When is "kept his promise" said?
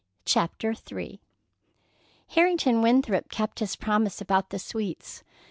3.29-4.19